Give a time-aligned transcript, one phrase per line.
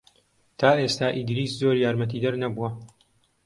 [0.59, 2.69] تا ئێستا ئیدریس زۆر یارمەتیدەر نەبووە.